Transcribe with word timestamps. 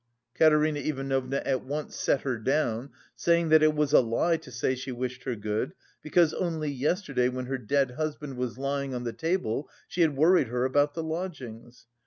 Katerina 0.33 0.79
Ivanovna 0.79 1.43
at 1.45 1.63
once 1.63 1.95
"set 1.95 2.21
her 2.21 2.39
down," 2.39 2.89
saying 3.15 3.49
that 3.49 3.61
it 3.61 3.75
was 3.75 3.93
a 3.93 3.99
lie 3.99 4.35
to 4.37 4.49
say 4.49 4.73
she 4.73 4.91
wished 4.91 5.25
her 5.25 5.35
good, 5.35 5.73
because 6.01 6.33
only 6.33 6.71
yesterday 6.71 7.29
when 7.29 7.45
her 7.45 7.59
dead 7.59 7.91
husband 7.91 8.35
was 8.35 8.57
lying 8.57 8.95
on 8.95 9.03
the 9.03 9.13
table, 9.13 9.69
she 9.87 10.01
had 10.01 10.17
worried 10.17 10.47
her 10.47 10.65
about 10.65 10.95
the 10.95 11.03
lodgings. 11.03 11.85